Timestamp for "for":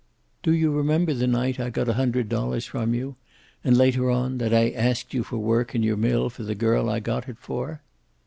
5.21-5.37, 6.31-6.41, 7.37-7.83